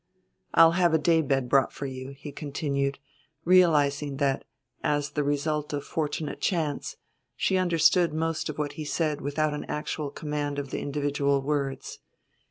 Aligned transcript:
"I'll 0.55 0.71
have 0.71 0.95
a 0.95 0.97
day 0.97 1.21
bed 1.21 1.47
brought 1.47 1.71
for 1.71 1.85
you," 1.85 2.15
he 2.17 2.31
continued, 2.31 2.97
realizing 3.45 4.17
that, 4.17 4.43
as 4.83 5.11
the 5.11 5.23
result 5.23 5.73
of 5.73 5.83
fortunate 5.83 6.41
chance, 6.41 6.97
she 7.35 7.55
understood 7.55 8.11
most 8.11 8.49
of 8.49 8.57
what 8.57 8.71
he 8.71 8.83
said 8.83 9.21
without 9.21 9.53
an 9.53 9.63
actual 9.65 10.09
command 10.09 10.57
of 10.57 10.71
the 10.71 10.79
individual 10.79 11.43
words. 11.43 11.99